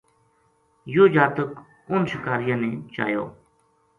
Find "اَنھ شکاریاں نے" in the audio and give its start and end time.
1.91-2.69